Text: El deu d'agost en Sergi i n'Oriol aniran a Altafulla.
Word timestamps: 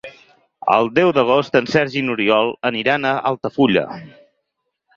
El 0.75 0.89
deu 0.99 1.11
d'agost 1.17 1.59
en 1.59 1.69
Sergi 1.75 2.01
i 2.03 2.03
n'Oriol 2.07 2.51
aniran 2.73 3.07
a 3.13 3.15
Altafulla. 3.33 3.85